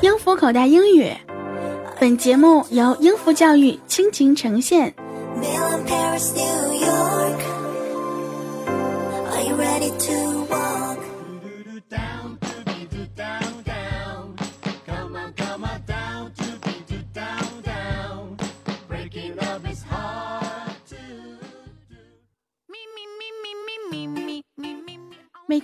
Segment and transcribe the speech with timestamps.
[0.00, 1.12] 英孚口袋英语，
[1.98, 4.94] 本节目由英孚教育倾情呈现。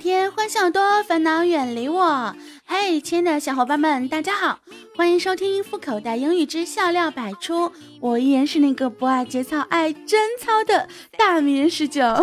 [0.01, 2.35] 天欢笑多，烦恼远离我。
[2.65, 4.59] 嘿，亲爱的小伙伴们，大家好，
[4.97, 7.71] 欢迎收听英孚口袋英语之笑料百出。
[8.01, 12.03] 我依然是那个不爱节操、爱贞操的大迷人十九。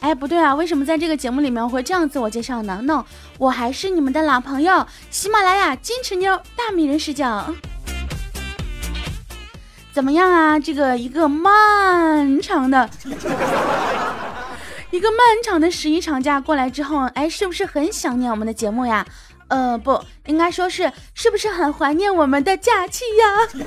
[0.00, 3.02] 哎，不对啊，为什么在这个节目里面会这样自我介绍呢？no，
[3.38, 7.24] 我还是你们的老朋友，喜马拉雅金池妞大迷人十九。
[9.94, 10.58] 怎么样啊？
[10.58, 12.90] 这个一个漫长的，
[14.90, 19.06] 一个漫长的十一长假过来之后，哎，是不是很想念我们的节目呀？
[19.46, 23.46] 呃，不应该说是，是不是很怀念我们的假期呀？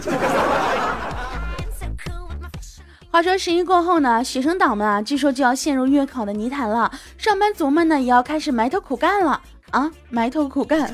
[3.10, 10.94] 话说十一过后呢，学生党们啊，据说就要陷入月考的泥潭了，上班族们呢，也要开始埋头苦干了啊，埋头苦干。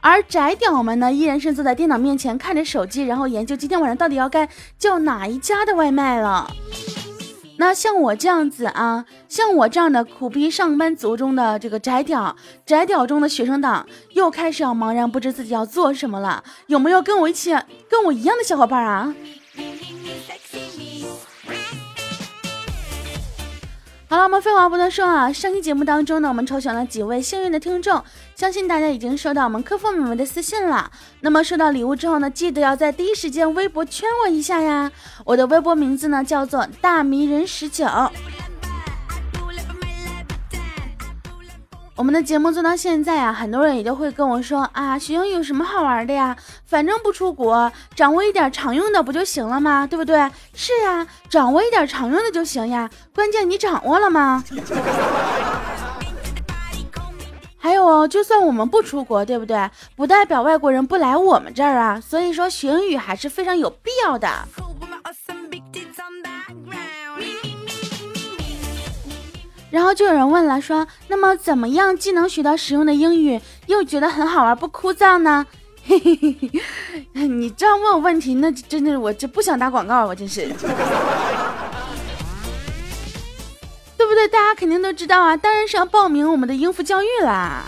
[0.00, 4.48] 而宅屌们呢，依然是坐在电脑面前看着手机，然后研究今天晚上到底要该
[4.78, 6.50] 叫哪一家的外卖了。
[7.58, 12.34] 那像我这样子啊，像我这样的苦逼上班族中的这个宅屌，
[12.64, 16.42] 宅屌中的学生党，又开始要茫然不知自己要做什么了。
[16.68, 17.50] 有没有跟我一起
[17.90, 19.14] 跟我一样的小伙伴啊？
[24.10, 25.32] 好了，我们废话不多说啊！
[25.32, 28.02] 上期节目当中呢，我们抽选了几位幸运的听众，
[28.34, 30.90] 相信大家已经收到我们客服妹妹的私信了。
[31.20, 34.90] 那么收到礼物之后呢，记得要在第一时间微博圈我一下呀！
[35.24, 37.86] 我的微博名字呢叫做大迷人十九。
[42.00, 46.34] 我们的节目做到现在啊，很多人也都会跟我说啊，学英语有什么好玩的呀？
[46.64, 49.86] 反正不出国，掌握一点常用的不就行了吗？
[49.86, 50.16] 对不对？
[50.54, 52.88] 是呀，掌握一点常用的就行呀。
[53.14, 54.42] 关键你掌握了吗？
[57.58, 59.68] 还有哦，就算我们不出国，对不对？
[59.94, 62.00] 不代表外国人不来我们这儿啊。
[62.00, 64.26] 所以说学英语还是非常有必要的。
[69.70, 75.46] 然后就有人问了，说那么怎么样既能学到实用的英语，又觉得很好玩不枯燥呢？
[75.86, 76.36] 嘿嘿嘿
[77.14, 80.46] 嘿，你这样问我问题，那真的我这不想打广告，我真是，
[83.96, 84.28] 对不对？
[84.28, 87.64] 大家肯定都知道啊，当然是要报名我们的英孚教育啦。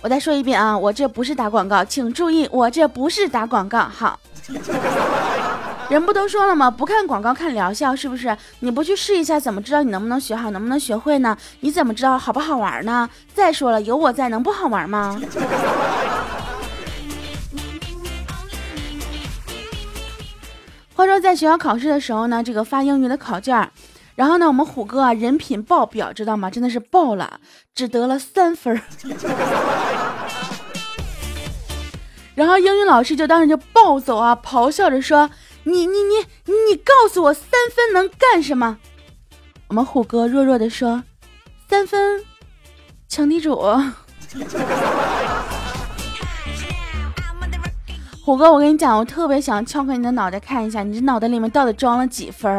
[0.00, 4.18] 我再说一遍啊，我这不是打广告，请注意，我这不是打广告，好。
[5.88, 6.70] 人不都说了吗？
[6.70, 8.36] 不看广告看疗效，是不是？
[8.60, 11.34] 你不去试一下，怎么知道你能不能学好，能不能学会呢？
[11.60, 13.08] 你怎么知道好不好玩呢？
[13.32, 15.18] 再说了，有我在，能不好玩吗？
[20.94, 23.70] 话说在学校考试的时候呢，这个发英语的考卷，
[24.14, 26.50] 然后呢，我们虎哥啊人品爆表，知道吗？
[26.50, 27.40] 真的是爆了，
[27.74, 28.78] 只得了三分。
[32.34, 35.30] 然后英语老师就当时就暴走啊，咆哮着说。
[35.68, 36.14] 你你你
[36.70, 38.78] 你告诉我三分能干什么？
[39.68, 41.02] 我们虎哥弱弱的说
[41.68, 42.24] ：“三分，
[43.06, 43.54] 抢地主。”
[48.24, 52.50] 虎哥，我跟你讲，我特别想撬开你的脑袋看一下，你这脑袋里面到底装了几分？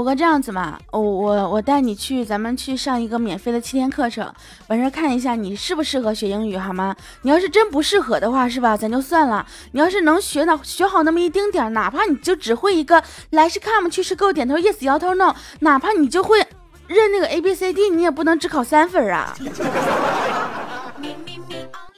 [0.00, 4.32] 虎哥，这样子嘛，我我我带你去，咱们去上一个免费的七天课程，
[4.68, 6.96] 完事看一下你适不适合学英语，好吗？
[7.20, 8.74] 你要是真不适合的话，是吧？
[8.74, 9.46] 咱就算了。
[9.72, 16.38] 你要是能学呢学好那么一丁点，哪怕你就只会一个来是 come 去是 go 点头 yes 摇头 no，哪怕你就会
[16.86, 19.34] 认那个 a b c d，你也不能只考三分啊。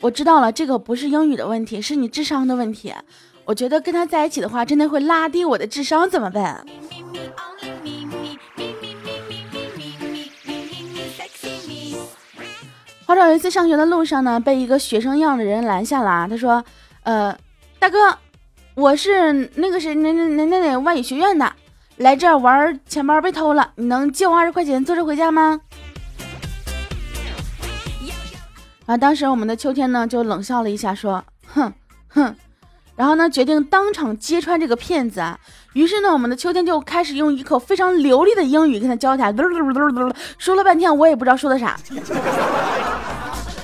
[0.02, 2.92] 我知道了，这个不是英语的问题，是你智商的问题。
[3.44, 6.64] 我觉得跟他在一起的话，真的会拉低我的智商，怎么办？
[13.12, 16.10] 话说有一次上学的路上呢，被一个学生样的人拦下了。
[16.10, 16.64] 啊他说
[17.04, 17.36] ：“呃，
[17.78, 18.16] 大哥，
[18.74, 21.52] 我是那个谁，那那那那那外语学院的，
[21.96, 25.60] 来这儿玩，钱包被偷了，你能借我二十块钱坐车回家吗？”
[28.86, 31.22] 啊，当时我们的秋天呢就冷笑了一下，说
[31.52, 31.70] ：“哼
[32.08, 32.34] 哼。”
[32.96, 35.38] 然后呢，决定当场揭穿这个骗子啊！
[35.72, 39.34] 于是呢，我们的秋天就开始用一口非常流利的英语跟他交谈，
[40.38, 41.76] 说了半天，我也不知道说的啥。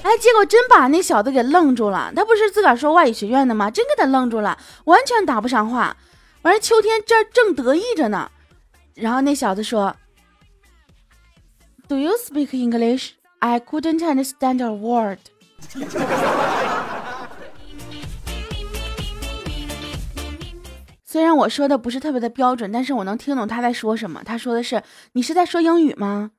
[0.08, 2.10] 哎，结果真把那小子给愣住了。
[2.16, 3.70] 他不是自个儿说外语学院的吗？
[3.70, 5.94] 真给他愣住了，完全答不上话。
[6.40, 8.30] 完了，秋天这正得意着呢，
[8.94, 9.94] 然后那小子说
[11.86, 13.10] ：“Do you speak English?
[13.40, 15.18] I couldn't understand a word。
[21.04, 24.22] ”虽然我说的不是特别的标准，但是我能听懂他在说什么。
[24.24, 24.82] 他说的是
[25.12, 26.30] ：“你是在说英语吗？”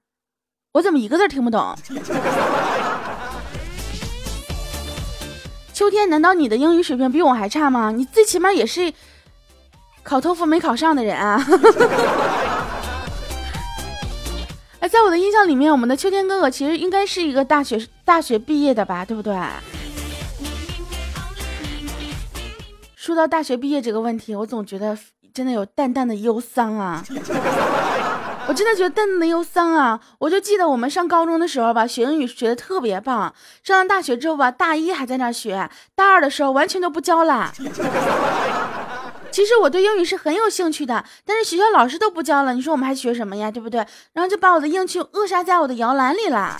[0.74, 1.76] 我怎么一个字听不懂？
[5.80, 7.90] 秋天，难道你的英语水平比我还差吗？
[7.90, 8.92] 你最起码也是
[10.04, 11.40] 考托福没考上的人啊！
[14.82, 19.34] 哎，在我的印象里面，我们的秋天哥哥其实应该是一个大学大学毕业的吧，对不对？
[22.98, 24.98] 说到大学毕业这个问题，我总觉得
[25.34, 27.02] 真的有淡淡的忧伤啊！
[28.50, 30.00] 我真的觉得淡淡的忧桑啊！
[30.18, 33.32] 我就记得我们上高中的时候吧，学英语学的特别棒。
[33.64, 37.54] 上了大学之后吧，大一还在那学，大二的时候完全都不教了。
[39.30, 43.52] 其实我对英语是很有兴趣的，但是学校老师都不教了，你说我们还学什么呀？
[43.52, 43.86] 对不对？
[44.14, 46.58] 然后就把我的兴趣扼杀在我的摇篮里了。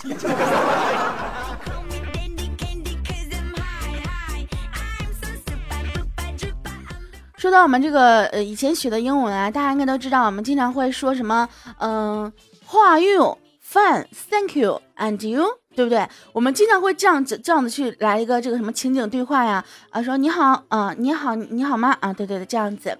[7.40, 11.48] 说到我们这个呃以前学的英文啊，大家应该都知道，我们经常会说什么，
[11.78, 12.30] 嗯
[12.68, 13.38] ，How are you?
[13.66, 14.82] Fine, thank you.
[14.98, 15.46] And you?
[15.74, 16.06] 对不对？
[16.34, 21.96] 我们经常会这样子这样子去来一个这个什么情景对话呀，啊，说你好，啊，你好，你好吗？
[22.00, 22.98] 啊，对对对，这样子。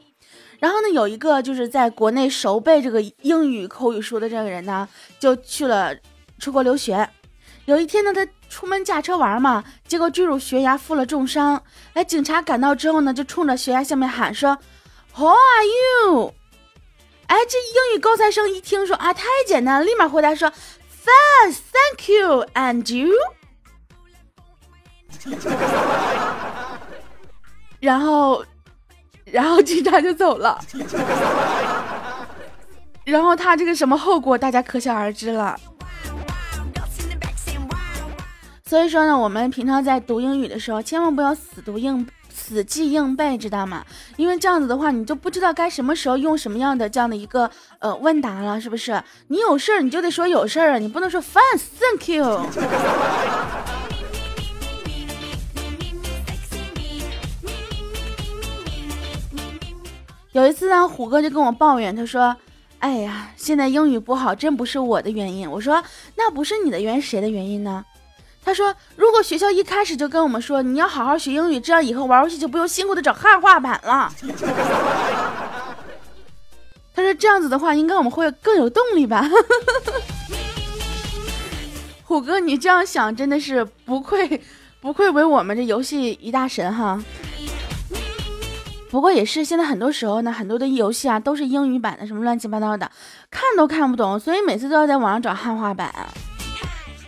[0.59, 4.89] 然后呢，有一个就是在国内熟背这个英语口语书的这个人呢，
[5.19, 5.95] 就去了
[6.39, 7.07] 出国留学。
[7.67, 8.27] 有一天呢，他。
[8.51, 11.63] 出门驾车玩嘛，结果坠入悬崖，负了重伤。
[11.95, 14.59] 哎，警察赶到之后呢，就冲着悬崖下面喊说
[15.15, 15.65] ：“How are
[16.13, 16.35] you？”
[17.29, 22.45] 哎，这英语高材生一听说啊，太简单了，立马回答说：“Fine, thank you.
[22.55, 23.15] And you？”
[27.79, 28.45] 然后，
[29.25, 30.61] 然后警察就走了。
[33.05, 35.59] 然后他这个什么后果，大家可想而知了。
[38.71, 43.85] 所以说呢，我们平常在读英语的时候，千万不要死读硬死记硬背，知道吗？
[44.17, 47.51] 因为这样子的话，你就不知道该什么时候用什么样的这样的一个
[47.81, 49.03] 呃问答了，是不是？
[49.27, 52.47] 你有事儿你就得说有事儿啊，你不能说 fine thank you。
[60.31, 62.37] 有一次呢，虎哥就跟我抱怨，他说
[62.79, 65.83] ：“哎呀，现在英语不好，真不是我的原因。”我说
[66.15, 67.85] ：“那不是你的原因，谁的原因呢？”
[68.45, 74.13] 他说：“如果学校一开始就跟我们说你要好好学英语，这样以后玩游戏就不用辛苦的找汉化版了。
[76.95, 79.29] ”他说：“这样子的话，应该我们会更有动力吧？”
[82.03, 84.43] 虎哥，你这样想真的是不愧
[84.81, 87.01] 不愧为我们这游戏一大神哈。
[88.91, 92.91] 不过也是，现在很多时候呢，很多的游戏啊都是英语版的，什么乱七八糟的，
[93.31, 95.95] 看都看不懂，所以每次都要在网上找汉化版。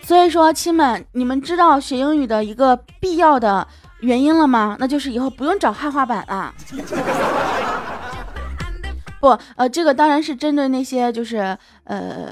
[0.02, 3.66] 所以说，亲们，你们知道学英语的一个必要的
[4.00, 4.76] 原因了吗？
[4.78, 6.52] 那就是以后不用找汉化版了。
[9.20, 12.26] 不，呃，这个当然是针对那些就是呃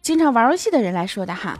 [0.00, 1.58] 经常玩游戏的人来说的哈。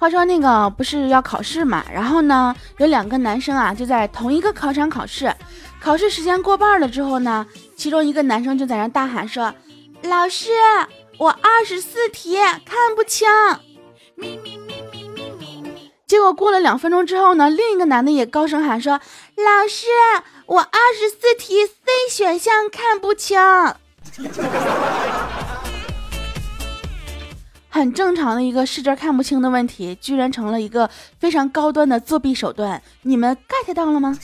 [0.00, 5.32] 话说那个不是要考试嘛，然后呢，有两个男生啊就在同一个考场考试，
[5.80, 7.46] 考试时间过半了之后呢。
[7.78, 9.54] 其中一个男生就在那大喊说
[10.02, 10.50] ：“老师，
[11.16, 13.28] 我二十四题看不清。”
[16.04, 18.94] 结果过了两分钟之后呢，另一个男的也高声喊说
[19.38, 19.86] ：“老师，
[20.46, 21.72] 我二十四题 C
[22.10, 23.38] 选项看不清。
[27.70, 34.18] ”很正常的一个试卷看不清的问题，居然成了一个非常高端的作弊手段，你们 get 到了吗？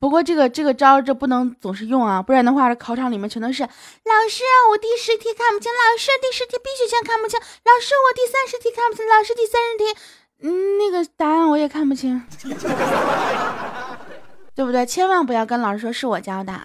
[0.00, 3.68] 不过这个这个招这不能总是用啊，不然的话这考场里面全都是老
[4.30, 9.84] 师，我第十题看不清，老师第十题必须先看不清，老师我第三十题看不清，老师第三十题，
[10.40, 12.22] 嗯，那个答案我也看不清，
[14.56, 14.86] 对不对？
[14.86, 16.58] 千万不要跟老师说是我教的。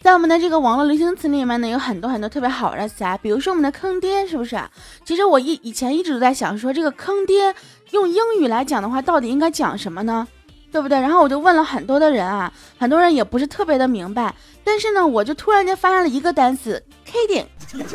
[0.00, 4.60] 在我们的这个网络流行词里面呢，有很多很多特别好玩的词啊，比如说我们的坑爹，是不是？
[5.04, 7.54] 其实我一以前一直都在想，说这个坑爹
[7.92, 10.26] 用英语来讲的话，到底应该讲什么呢？
[10.70, 11.00] 对不对？
[11.00, 14.34] 然后我就问了很多的人啊，很多人也不是特别的明白。
[14.64, 17.44] 但是呢，我就突然间发现了一个单词，kidding。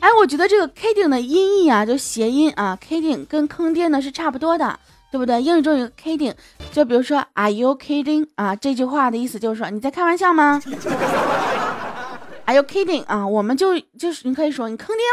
[0.00, 4.78] 哎，我觉得这个 kidding 的音译啊，就谐音啊，kidding 跟坑爹呢是差不多的。
[5.08, 5.40] 对不对？
[5.40, 6.34] 英语中有个 kidding，
[6.72, 8.26] 就比如说 Are you kidding？
[8.34, 10.60] 啊，这句话的意思就是说你在开玩笑吗？
[12.44, 13.04] Are you kidding？
[13.06, 15.04] 啊，我们就就是你可以说你坑爹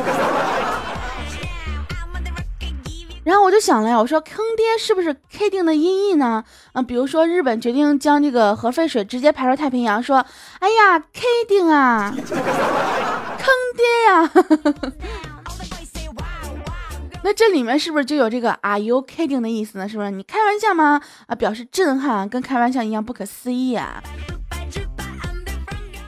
[0.00, 0.93] 吗？
[3.24, 6.44] 然后我就想了呀，我说坑爹是不是 kidding 的音译呢？
[6.72, 10.24] 啊，比如说日本决定将这个核废水直接排入太平洋，说
[10.60, 12.26] 哎呀 kidding 啊， 坑
[13.76, 14.30] 爹呀。
[17.24, 19.88] 那这里面是不是就有这个 Are you kidding 的意思呢？
[19.88, 21.00] 是不是你开玩笑吗？
[21.26, 24.02] 啊，表示震撼，跟开玩笑一样不可思议啊。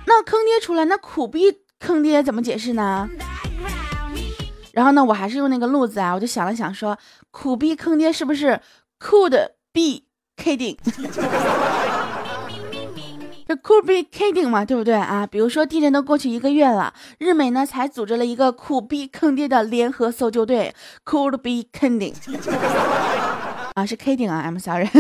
[0.05, 3.09] 那坑爹出来，那苦逼坑爹怎么解释呢？
[4.77, 6.99] 然后呢，我还是用那个路子啊，我就想了想，说
[7.31, 8.61] 苦逼坑爹是不是
[9.01, 9.31] could
[9.73, 10.03] be
[10.37, 10.77] kidding？
[13.49, 15.27] 这 could be kidding 嘛，对不对啊？
[15.27, 20.75] 比如说地震都过去一个月了，日美呢才组织了一个苦逼坑爹的联合搜救队
[21.07, 22.13] ，could be kidding
[23.73, 24.91] 啊，是 kidding 啊，I'm sorry。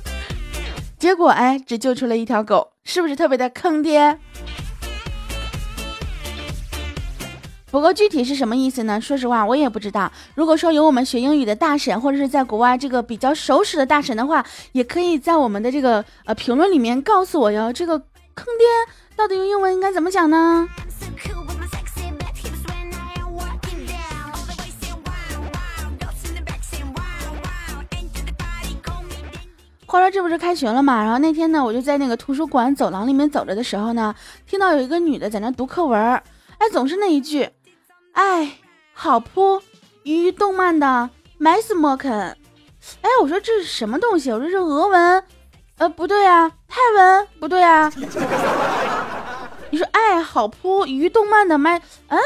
[0.98, 4.18] 结果哎，只救出了一条狗，是不是特别的坑爹？
[7.68, 9.00] 不过具体是什么意思呢？
[9.00, 10.10] 说实话，我也不知道。
[10.34, 17.72] 如果说有我们学英语的大神，或者是在国外这个比较熟识的大神的话，也可以在我们的这个呃评论里面告诉我哟。
[17.72, 18.66] 这个坑爹
[19.16, 20.68] 到底用英文应该怎么讲呢？
[29.88, 31.02] 话说这不是开学了嘛？
[31.02, 34.14] 然后那天呢，我就在那个图书馆走廊里面走着的时候呢，
[34.46, 35.98] 听到有一个女的在那读课文，
[36.58, 37.48] 哎，总是那一句。
[38.16, 38.50] 哎，
[38.94, 39.60] 好扑
[40.02, 42.10] 鱼动漫的 m 斯莫肯。
[43.02, 44.32] 哎，我说这是什么东西？
[44.32, 45.22] 我说是俄文，
[45.76, 47.92] 呃，不对啊，泰文不对啊。
[49.70, 52.18] 你说哎，好扑鱼动漫的麦，嗯，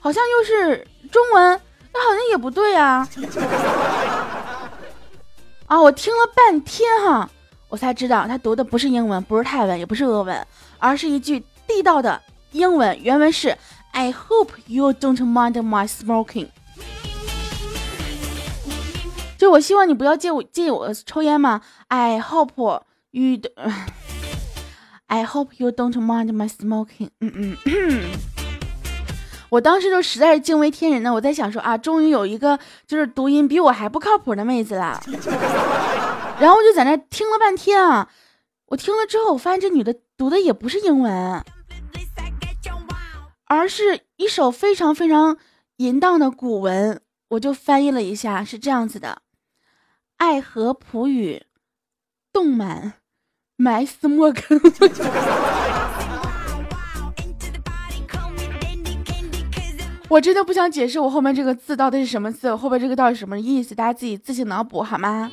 [0.00, 1.60] 好像又是中文，
[1.92, 3.08] 那好像也不对啊。
[5.68, 7.30] 啊，我听了半天哈，
[7.68, 10.44] 我才知道他读的不是英文，不是泰文，也不是俄文，
[10.80, 13.56] 而是一句地道的英文，原文是。
[13.98, 16.46] I hope you don't mind my smoking。
[19.36, 21.62] 就我希望你不要介我介意我抽烟嘛。
[21.88, 23.40] I hope you
[25.08, 27.08] I hope you don't mind my smoking。
[27.20, 28.04] 嗯嗯，
[29.50, 31.12] 我当时就实在是惊为天人呢。
[31.12, 35.02] 我在想说啊，终于有一个就是读音比我还不靠谱的妹子了。
[36.38, 38.08] 然后我就在那听了半天啊，
[38.66, 41.44] 我听了之后，我发现这女的读的也不是英文。
[43.48, 45.38] 而是一首非常非常
[45.78, 47.00] 淫荡的古文，
[47.30, 49.22] 我就翻译了一下，是这样子的：
[50.18, 51.44] 爱河普语，
[52.30, 52.94] 动满
[53.56, 54.60] 埋斯莫根。
[60.10, 65.30] 我真的不想解释我后面这个字到底是什么字，后面这个到底什么意思，大家自己自行脑补好吗？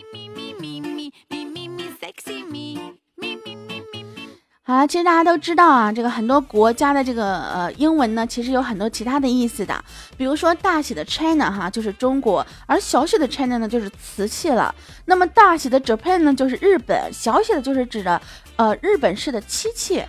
[4.68, 9.80] 好，其实大家都知道啊，这个很多国家的这个呃英文呢，其实有很多其他的意思的。
[10.18, 14.74] 比如说大写的 China 哈，就是中国；而小写的 China 呢，就是瓷器了。
[15.06, 18.20] 那么大写的 Japan 呢，就是日本；小写的就是指的
[18.56, 20.04] 呃日本式的漆器。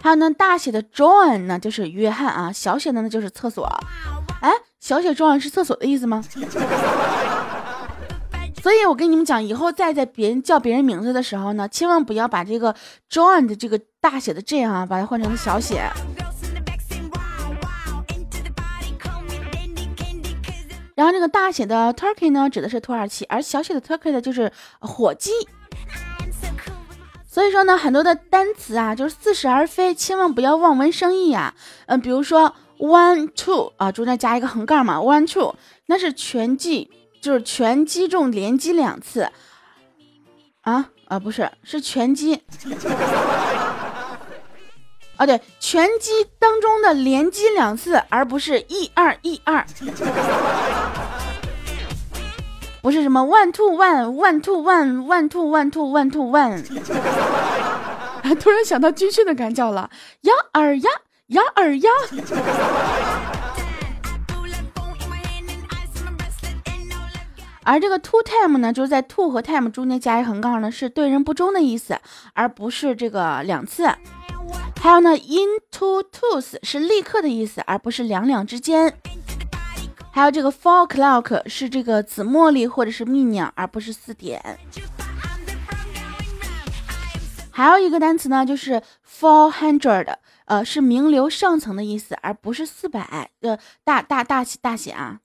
[0.00, 3.68] 还有呢，大写的 John 呢，就是约翰啊；小写的呢，就是厕所。
[4.40, 6.24] 哎，小写 John 是厕所的意思吗？
[8.62, 12.74] 所以，我跟你们讲，以后再在别人叫别人名字的时候呢，千万不要把这个
[13.10, 15.90] John 的这个大写的 J 啊，把它换成小写。
[20.94, 25.30] 然后这个大写的 Turkey 呢，指的是土耳其，而小写的 Turkey 的就是火鸡。
[27.26, 31.54] 所以说呢，很多的单词啊，就是似是而非，千万不要望文生义啊。
[31.86, 35.54] 嗯，比如说 one two 啊，中间加一个横杠嘛，one two，
[35.86, 36.90] 那是拳击。
[37.20, 39.28] 就是拳击中连击两次，
[40.62, 40.88] 啊？
[41.06, 42.34] 啊不是，是拳击，
[45.16, 49.66] 啊对，拳击当中的连击两次，而不是一二一二，
[52.80, 56.62] 不是什么 one two one one two one one two one two one two one，
[58.38, 59.90] 突然想到军训的感觉了，
[60.22, 60.90] 呀二呀
[61.26, 61.90] 呀二呀。
[67.70, 71.96] 而这个 to time 呢，就是在 to 和 time 中间加一横杠呢，是对人不忠的意思，
[72.34, 73.84] 而不是这个两次。
[74.82, 78.92] 还有呢，into tooth 是立刻的意思，而不是两两之间。
[80.10, 84.58] 还有这个 four o'clock 是这个紫茉莉或者是蜜娘，而不是四点。
[87.52, 93.30] 还有一个单词呢，就是 four hundred，呃，是名流上层的意思，而不是四百。
[93.42, 95.20] 呃，大大大写大写啊。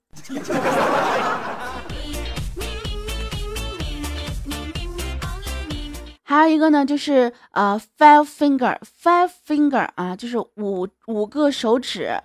[6.35, 12.21] 还有一个呢，就是呃，five finger，five finger 啊，就是五五个手指。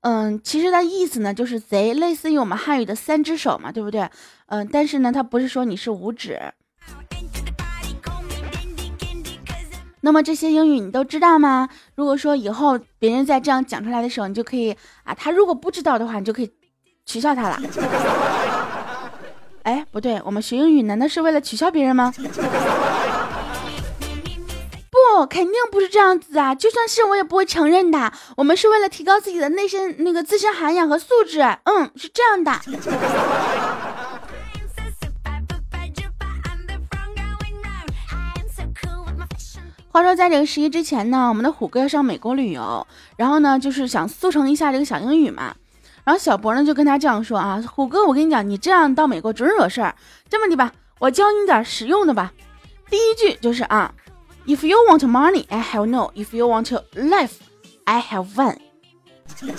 [0.00, 4.08] 嗯，其实它意思呢，就是贼，类似于我们汉语的三只手嘛，对不对？
[4.46, 6.40] 嗯，但是呢，它不是说你是五指。
[10.00, 11.68] 那么这些英语你都知道吗？
[11.94, 16.50] 如果说以后别人在这样讲出来的时候，你就可以啊，他如果不知道的话，你就可以
[17.06, 17.62] 取笑他了。
[19.62, 22.12] 哎，不对，我们学英语难道是为了取笑别人吗？
[25.14, 26.54] 不，肯定不是这样子啊！
[26.54, 28.10] 就算是我也不会承认的。
[28.36, 31.40] 我们是为了提高自己的内身那个自身涵养和素质。
[31.64, 32.52] 嗯，是这样的。
[39.90, 45.54] 话说，在这个十一之前呢，我们的虎哥要上美国旅游，然后呢，就是想速成一下这个小英语嘛。
[46.04, 49.94] 然后小博呢就跟他这样说啊，虎哥，我跟你讲，你这样到美国准惹事儿。
[50.30, 52.32] 这么的吧，我教你点实用的吧。
[52.88, 53.92] 第一句就是啊
[54.45, 56.11] ，If you want money, I have no.
[56.15, 57.33] If you want life,
[57.85, 58.57] I have one。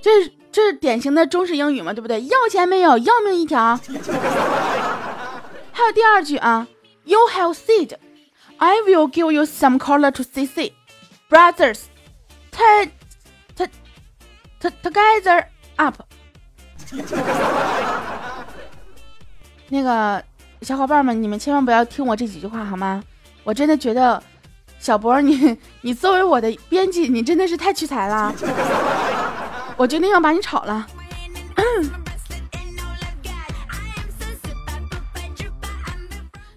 [0.00, 2.24] 这这是典型的中式英语嘛，对不对？
[2.24, 3.78] 要钱没有，要命一条。
[5.72, 6.66] 还有第二句啊，
[7.04, 10.72] You have said。I will give you some color to see see,
[11.28, 11.82] brothers.
[12.52, 12.90] T
[13.56, 13.66] t
[14.60, 15.46] t together
[15.76, 15.96] up.
[19.68, 20.22] 那个
[20.61, 23.03] 小伙伴们，你们千万不要听我这几句话好吗？
[23.43, 24.21] 我真的觉得
[24.77, 28.33] 小博，你 你作为我的编辑，你真的是太屈才了。
[29.77, 30.85] 我决定要把你炒了。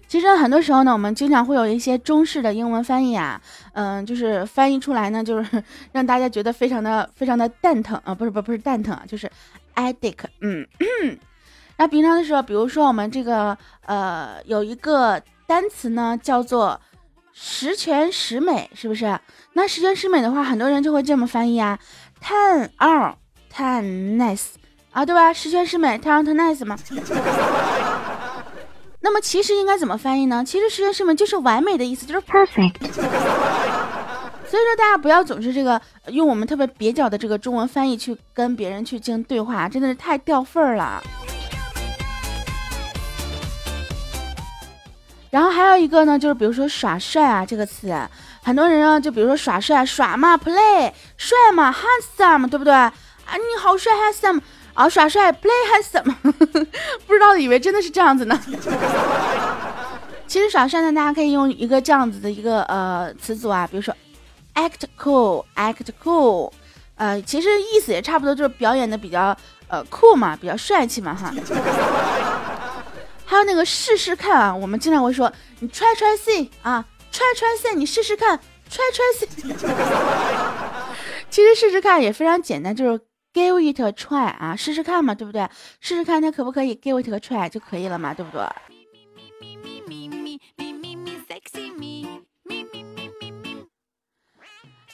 [0.07, 3.41] 其实很多时候呢，我们经常会有一些中式的英文翻译啊，
[3.71, 9.31] 嗯，就是翻译出来呢，就是让大家觉得非常的非常的蛋疼啊，不是不不是蛋疼啊，就是
[9.73, 10.67] addict，嗯，
[11.77, 16.79] 那平常的时候，比如说我们这个呃有一个单词呢叫做
[17.33, 19.19] 十全十美，是不是？
[19.53, 21.77] 那十全十美的话，很多人就会这么翻译啊
[22.23, 23.15] ，ten all
[23.51, 24.49] ten nice
[24.91, 25.33] 啊，对吧？
[25.33, 26.77] 十全十美，ten are ten nice 嘛。
[29.01, 30.43] 那么其实应该怎么翻译呢？
[30.45, 32.75] 其实十全十美就是完美的意思，就是 perfect。
[34.45, 41.01] 所以说大家不要总是这个用我们特别蹩脚的这个中文翻译去跟别人去进行对话，真的是太掉份儿了。
[45.33, 47.91] 然后还有一个呢，就是比如说耍帅啊这个词，
[48.43, 52.93] 很多人啊就比如说耍帅耍嘛 play 帅嘛 handsome 对不对啊？
[53.33, 54.39] 你好帅 handsome。
[54.75, 56.11] 啊，耍帅，play handsome，
[57.05, 58.39] 不知道以为真的是这样子呢。
[60.25, 63.95] 其实耍帅呢，大家可以用一个这样子的一个呃词组啊，比如说
[64.55, 66.51] act cool，act cool，
[66.95, 71.31] 呃，其实意思也差不多，就是表演的比较呃酷嘛，比较帅气嘛哈。
[73.43, 79.27] 那个试试看啊，我们经常会说你 try try see 啊，try try see，你试试看，try try see。
[81.29, 82.99] 其实试试看也非常简单，就是。
[83.33, 85.49] Give it a try 啊，试试看嘛，对不对？
[85.79, 88.47] 试试看它可不可以 give it a try 就可以了嘛，对不对？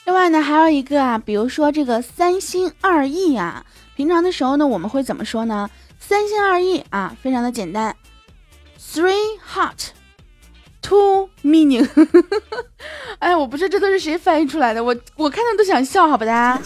[0.06, 5.68] 另外呢，还有一个啊，比如说这个三心二意啊，平常的时候呢，我们会怎么说呢？
[5.98, 7.94] 三心二意啊，非常的简单
[8.92, 11.88] ，three heart，two meaning。
[13.20, 16.60] 哎，我不知道这都是谁翻译出来的，我我看到都想笑，好吧，大家。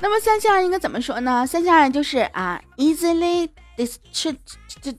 [0.00, 1.46] 那么三心二意应该怎么说呢？
[1.46, 4.96] 三心二意就是啊，easily distracted。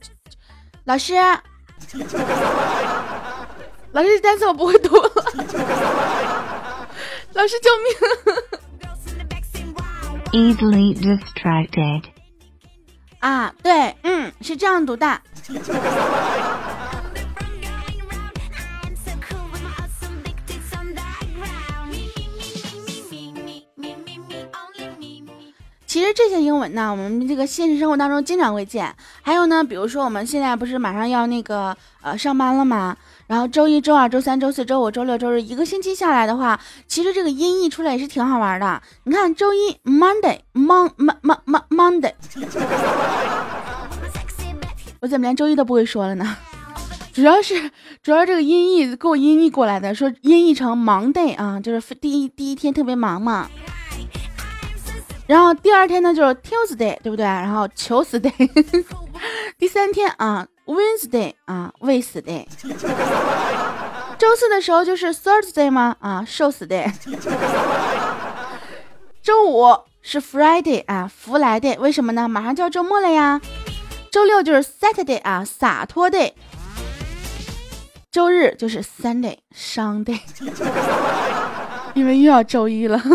[0.84, 1.14] 老师，
[3.92, 5.10] 老师这单词我不会读了，
[7.34, 7.92] 老师救命
[10.32, 12.02] ！easily distracted。
[13.20, 15.20] 啊，对，嗯，是这样读的。
[25.86, 28.96] 其实这些英文呢，我们这个现实生活当中经常会见。
[29.22, 32.96] 还有呢，比如说我们现在不是马上要那个呃上班了吗？
[33.26, 38.82] 然后周一周二周三周四周五周六周日一个星期下来的话，其实这个音译出来也是挺好玩的。
[39.04, 42.14] 你看周一 Monday，Mon Mon Mon Monday，
[45.04, 46.34] 我怎么连周一都不会说了呢？
[47.12, 47.70] 主要是
[48.02, 53.50] 主要这个音译给我音译过来的，说音译成忙 day 啊，就是第一第一天特别忙嘛。
[55.26, 57.22] 然后第二天呢就是 Tuesday，对不对？
[57.26, 58.32] 然后求死 day。
[59.58, 62.46] 第三天啊，Wednesday 啊，喂死 day。
[64.18, 65.96] 周四的时候就是 Thursday 吗？
[66.00, 66.90] 啊，瘦死 day。
[69.22, 69.66] 周五
[70.00, 71.78] 是 Friday 啊，福来 day。
[71.78, 72.26] 为什么呢？
[72.26, 73.38] 马上就要周末了呀。
[74.14, 76.30] 周六就是 Saturday 啊，洒脱 day。
[78.12, 80.20] 周日就是 Sunday Sunday，
[81.94, 83.02] 因为又要周一了。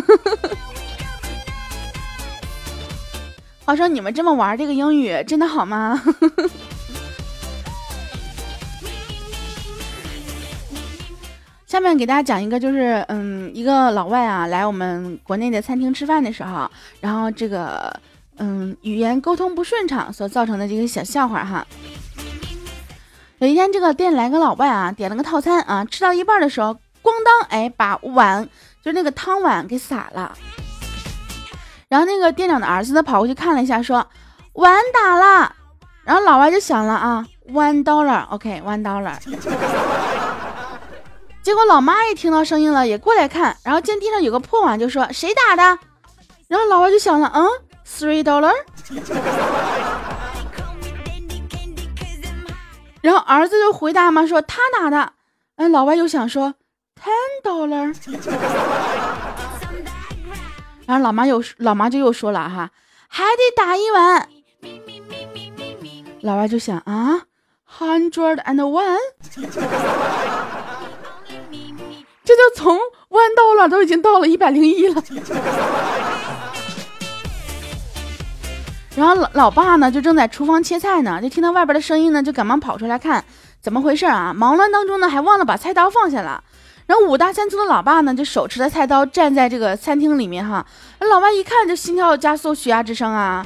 [3.63, 5.97] 话说你们这么玩这个英语真的好吗？
[11.65, 17.97] 下面给大家讲一个，就是嗯，一个老外啊来我们国内的餐厅吃饭的时候，然后这个
[18.39, 21.67] 嗯语言沟通不顺畅所造成的这个小笑话哈。
[23.37, 26.73] 有一天这个店来个老外啊，点了个套餐啊，吃到一半的时候，
[27.03, 28.49] 咣当哎把碗
[28.83, 30.35] 就那个汤碗给洒了。
[31.87, 34.05] 然后那个店长的儿子呢跑过去看了一下，说
[34.53, 35.55] 碗打了。
[36.03, 39.15] 然后老外就想了啊，one dollar，OK，one dollar。
[41.41, 45.79] 结果老妈一听到声音了，也过来看，然后见地上有个破碗，就说谁打的？
[46.47, 47.47] 然后老外就想了，嗯
[47.89, 48.53] ，three dollar。
[53.01, 55.13] 然后儿子就回答妈说他打的。
[55.55, 56.53] 哎，老外又想说
[56.95, 57.09] ten
[57.43, 57.95] dollar。
[60.85, 62.71] 然后老妈又老妈就又说了哈，
[63.07, 64.29] 还得打一碗。
[66.21, 67.21] 老外就想啊
[67.77, 68.97] ，hundred and one。
[72.25, 72.77] 这就从
[73.09, 75.01] 弯刀了，都已经到了一百零一了。
[78.99, 83.23] 然后老老爸呢，就正在厨房切菜呢，就听到外边的声音呢，就赶忙跑出来看
[83.61, 84.33] 怎么回事啊！
[84.35, 86.43] 忙乱当中呢，还忘了把菜刀放下了。
[86.85, 90.65] 然后五大三粗的老爸呢，就手持着菜刀站在这个餐厅里面哈。
[90.99, 93.45] 老爸一看就心跳加速，血压直升啊。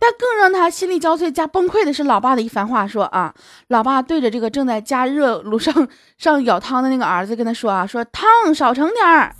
[0.00, 3.32] 但更让他心力交瘁加崩溃的是，老爸的一番话说啊，
[3.68, 5.86] 老爸对着这个正在加热炉上
[6.18, 9.36] 上舀汤的那个儿子跟他说啊，说汤少盛点儿。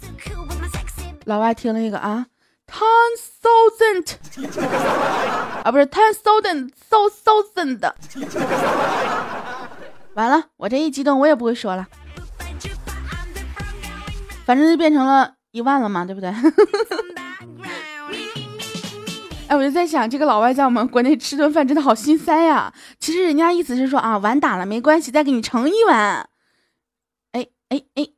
[1.24, 2.26] 老外听了一个啊
[2.66, 4.16] ，ten thousand，
[5.62, 7.92] 啊不是 ten thousand，so thousand。
[10.14, 11.86] 完了，我这一激动，我也不会说了，
[14.46, 16.30] 反正就变成了一万了嘛，对不对？
[19.46, 22.72] 哎，我就在想，这个老外在我们国内吃顿饭真的好心塞呀。
[22.98, 26.28] 其实人家意思是说啊，碗打了没关系，再给你盛一碗。
[27.32, 28.13] 哎哎哎。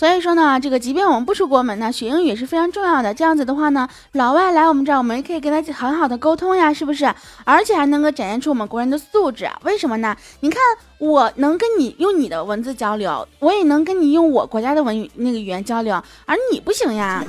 [0.00, 3.12] 所以说呢，这个即便我们不出国门呢，学英语也是非常重要的。
[3.12, 7.04] 这样子的话呢，老外来我们这儿，我们也可以跟他很好的沟通呀，是不是？
[7.44, 9.46] 而且还能够展现出我们国人的素质。
[9.62, 10.16] 为什么呢？
[10.40, 10.58] 你看，
[10.96, 17.22] 我能跟你用你的文字交流，我也能跟你用我国家的文那个语言交流，而你不行呀，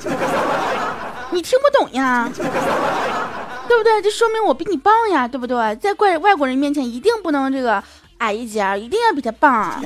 [1.32, 4.02] 你听不懂呀，对不对？
[4.02, 5.76] 这说明我比你棒呀，对不对？
[5.76, 7.84] 在外外国人面前一定不能这个
[8.20, 9.84] 矮一截，一定要比他棒。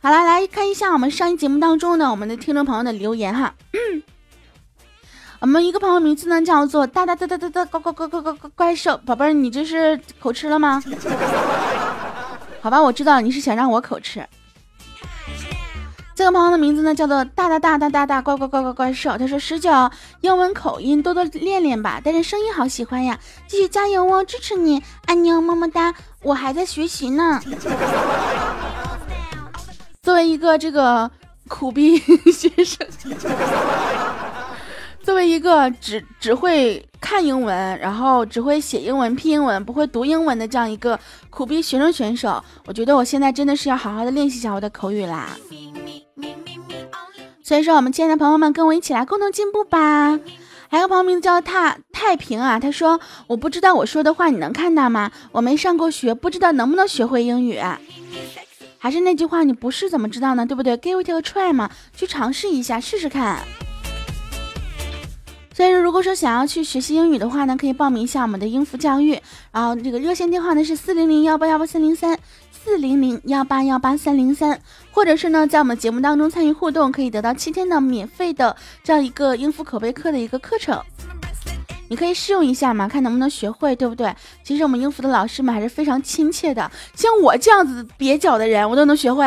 [0.00, 3.54] 好了，来看一下我们上一节目当中呢，我们的听众朋友的留言哈。
[5.40, 10.82] 我们一个朋友名字呢叫做哒哒哒哒哒哒怪怪怪怪怪怪怪兽宝贝儿，你这是口吃了吗？
[12.60, 14.24] 好吧，我知道你是想让我口吃。
[16.14, 19.70] 这个朋友的名字呢叫做大大大大大大怪怪怪怪怪兽，他说十九
[20.20, 27.40] 英文口音多多练练吧，但是声音好喜欢呀，继续加油哦，支持你，爱你哦，么么哒，我还在学习呢。
[30.08, 31.10] 作为一个这个
[31.48, 31.98] 苦逼
[32.32, 32.88] 学生，
[35.04, 45.28] 作为一个只只会看英文，然后只会写英文、拼英文，不会读英文的这样一个苦逼学生选手，我觉得我现在真的是要好好的练习一下我的口语啦。
[47.42, 50.18] 所以说，我们亲爱的朋友们，跟我一起来共同进步吧。
[50.70, 55.12] 还有朋友名字叫太太平啊，他说我不知道我说的话你能看到吗？
[55.32, 57.60] 我没上过学，不知道能不能学会英语。
[58.78, 60.46] 还是那句话，你不试怎么知道呢？
[60.46, 63.40] 对不对？Give it a try 嘛，去尝试一下，试试看。
[65.52, 69.20] 所以说，如果说想要去学习英语的话呢，可以报名一下我们的英孚教育。
[69.50, 72.16] 然后这个热线电话呢是四零零幺八幺八三零三，
[72.52, 74.60] 四零零幺八幺八三零三，
[74.92, 80.80] 或者是呢在我们节目当中参与互动，可以得到七天的免费的这样一个英孚口碑课的一个课程。
[81.88, 84.14] 你可以试用一下嘛，看能不能学会，对不对？
[84.44, 89.24] 其实我们英孚的老师们还是非常亲切的，像我这样子蹩脚的人，我都能学会。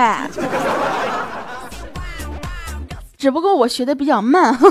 [3.17, 4.57] 只不过我学的比较慢。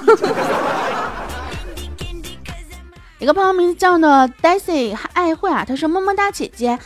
[3.18, 4.08] 一个朋友名字叫做
[4.42, 6.78] Daisy 爱慧啊，他说么么哒姐姐，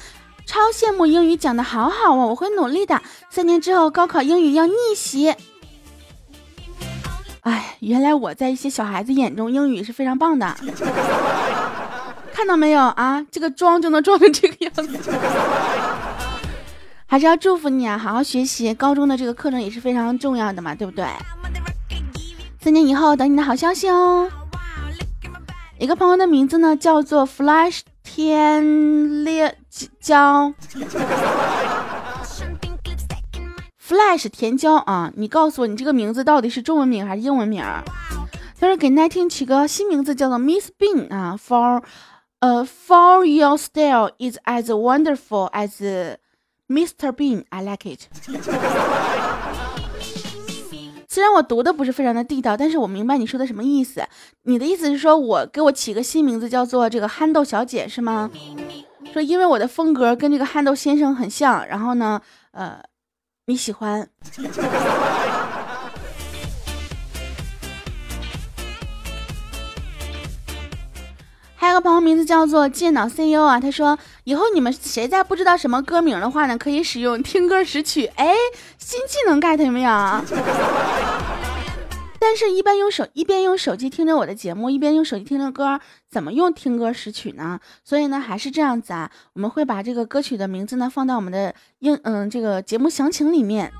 [0.44, 3.00] 超羡慕英语讲的好好哦，我会努力的。
[3.30, 5.34] 三年之后高考英语要逆袭。
[7.44, 10.56] 哎，原来我在一些小孩子眼中英语是非常棒的，
[12.32, 13.24] 看到没有啊？
[13.30, 14.98] 这个装就能装成这个样子，
[17.06, 17.96] 还是要祝福你啊！
[17.98, 21.06] 好好学习，高中的这个课程也是非常重要的嘛，对不对？
[22.60, 24.28] 三年以后等你的好消息哦。
[25.78, 29.58] 一个朋友的名字呢叫做 Flash 天烈
[30.00, 30.54] 椒
[33.86, 37.62] ，Flash 甜椒啊，你告诉我你这个名字到底是中文名还是英文名？
[38.58, 41.82] 他说给 Nineteen 起个新名字叫做 Miss Bean 啊，For
[42.38, 46.16] 呃 For your style is as wonderful as
[46.68, 47.12] Mr.
[47.12, 48.08] Bean，I like it。
[51.08, 54.02] 虽然我读的不是非常的地道，但是我明白你说的什么意思。
[54.42, 58.30] 你的意思是说我给我起个新名字叫做这个憨豆小姐是吗？
[59.12, 62.20] 说因为我的风格跟这个憨豆先生很像，然后呢，
[62.50, 62.80] 呃，
[63.46, 64.08] 你喜欢。
[71.56, 78.06] 还有个朋友名字叫做电脑 CEO 啊，他说以后你们谁再不知道什么歌名的话呢，可以使用听歌识曲。
[78.16, 78.34] 哎，
[78.78, 79.90] 新技能 get 有没有？
[82.26, 85.78] 但是，一般用手一边用手机听着我的节目，一边用手机听着歌，
[86.10, 87.60] 怎么用听歌识曲呢？
[87.84, 93.70] 所以呢，还是这样子啊，我们会把这个歌曲的名字呢放到我们的英嗯这个节目详情里面。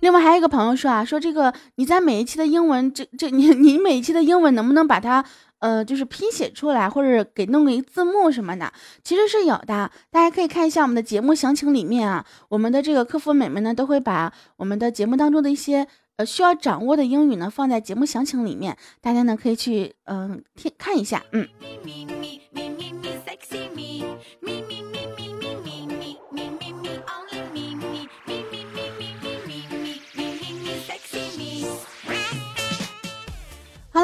[0.00, 5.24] 另外还有一个朋友说啊，说这个你在每一期的英文，这这你你每一期的英文能不能把它
[5.58, 8.72] 呃就是拼写出来，或者给弄个一字幕什么的？
[9.02, 21.48] 其实是有的，大家可以看一下我们的节目详情里面啊，我们的这个客服美眉呢都会把我们的节目当中的一些呃需要掌握的英语呢放在节目详情里面，大家呢可以去嗯听看一下，嗯。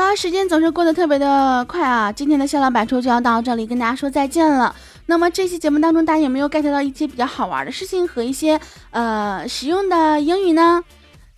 [0.07, 2.13] 好，时间总是过得特别的快啊！
[2.13, 4.77] 今天的笑料百出就要到这里跟大家说再见了。
[5.07, 10.85] 那么这期节目当中，大家有没有 get 到一些比较好玩的事情和一些呃实用的英语呢？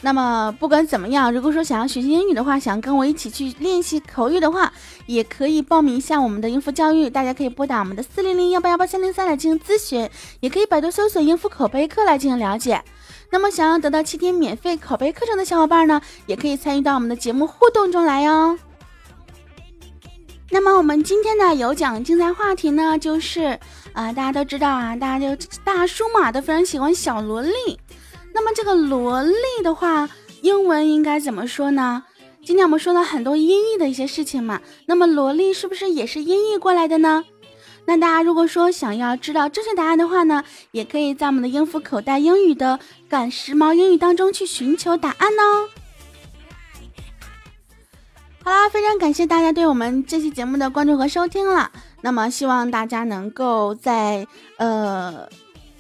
[0.02, 4.72] 那么不管怎么样，如果说想要学习英语的话，想跟我一起去练习口语的话，
[5.07, 7.09] 也可以报名一下我们的英孚教育。
[7.09, 12.83] 大家可以拨打我们的四零零幺八幺八三零三来进行咨询，也可以百度搜索英孚口碑课来进行了解。
[13.30, 18.58] 那么，想要得到七天免费口碑课程的小伙伴呢，也可以参与到我们的节目互动中来哟。
[20.50, 23.58] 那么，我们今天的有奖竞赛话题呢，就是
[23.92, 27.52] 啊，大家都知道啊，大家就大叔嘛，都非常喜欢小萝莉。
[28.32, 30.08] 那么，这个萝莉的话，
[30.42, 32.04] 英文应该怎么说呢？
[32.44, 37.24] 今天我们说了很多音译的一些事情嘛，那么萝莉是不是也是音译过来的呢？
[37.87, 45.68] 那大家如果说想要知道正确答案的话呢，也可以在我们的英孚口袋英语的赶时髦英语当中去寻求答案哦。
[48.42, 51.70] 好啦，非常感谢大家对我们这期节目的关注和收听了。
[52.03, 54.27] 那么希望大家能够在
[54.59, 55.29] 呃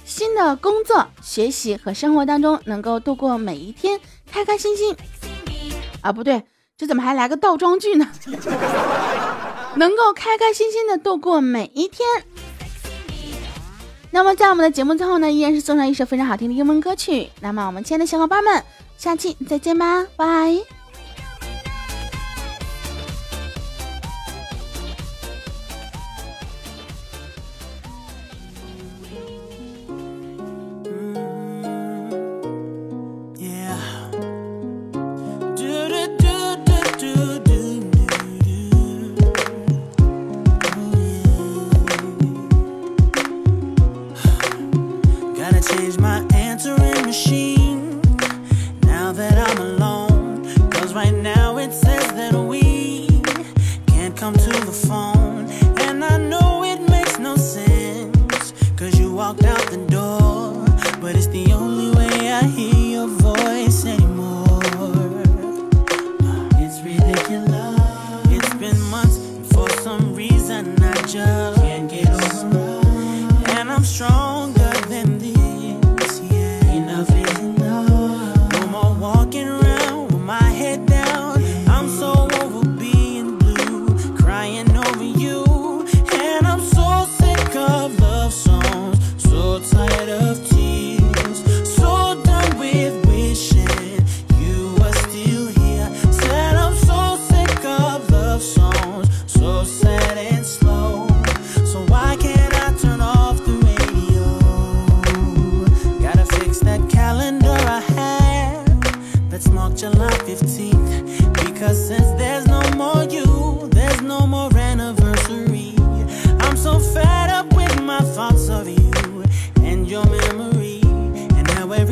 [0.04, 4.96] 新的工作、学习和生活当中能够度过每一天，开开心心。
[6.00, 6.44] 啊，不对，
[6.76, 8.08] 这怎么还来个倒装句呢？
[9.76, 12.06] 能够开开心心的度过每一天。
[14.10, 17.28] 那么，在我们的节目最后呢，依然是送上一首非常好听的英文歌曲。
[17.40, 18.64] 那么，我们亲爱的小伙伴们，
[18.96, 20.75] 下期再见吧，拜。
[61.06, 62.75] but it's the only way I hear.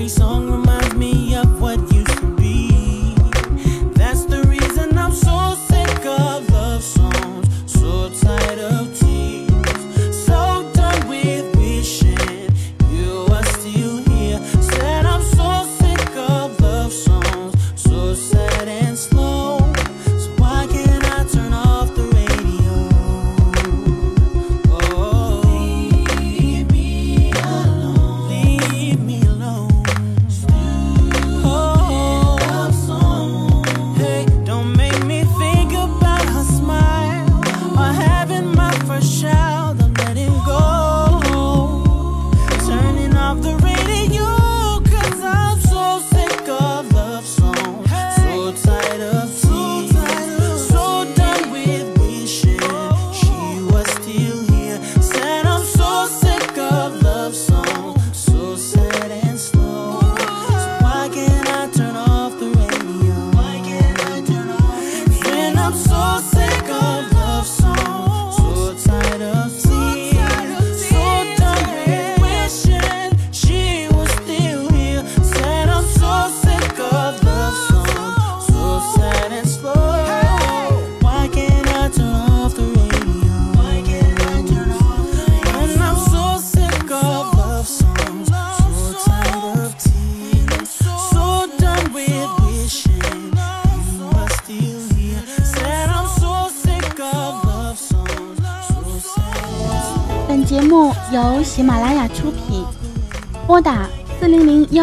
[0.04, 0.33] every song.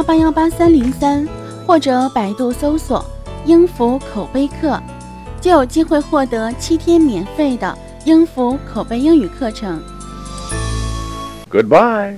[0.01, 1.27] 幺八幺八三零三
[1.67, 3.05] 或者百度搜索
[3.45, 4.81] “英孚口碑课”，
[5.39, 9.79] 就有机会获得七天免费的英孚口碑英语课程。
[11.51, 12.17] Goodbye.